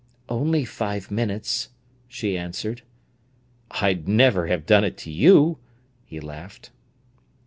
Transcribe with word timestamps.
"Only 0.29 0.65
five 0.65 1.11
minutes," 1.11 1.69
she 2.07 2.35
answered. 2.35 2.81
"I'd 3.69 4.07
never 4.07 4.47
have 4.47 4.65
done 4.65 4.83
it 4.83 4.97
to 4.97 5.11
you," 5.11 5.59
he 6.03 6.19
laughed. 6.19 6.71